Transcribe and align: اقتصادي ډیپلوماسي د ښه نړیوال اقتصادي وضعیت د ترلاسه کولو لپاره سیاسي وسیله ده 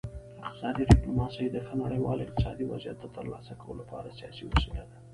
اقتصادي 0.45 0.83
ډیپلوماسي 0.91 1.45
د 1.49 1.57
ښه 1.65 1.73
نړیوال 1.83 2.19
اقتصادي 2.21 2.65
وضعیت 2.67 2.97
د 3.01 3.05
ترلاسه 3.15 3.53
کولو 3.61 3.79
لپاره 3.81 4.15
سیاسي 4.19 4.43
وسیله 4.51 4.83
ده 4.89 4.97